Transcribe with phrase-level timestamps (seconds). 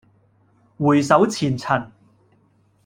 [0.79, 1.91] 回首前塵